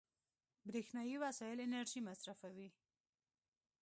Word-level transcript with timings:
برېښنایي 0.67 1.15
وسایل 1.23 1.59
انرژي 1.67 1.99
مصرفوي. 2.07 2.69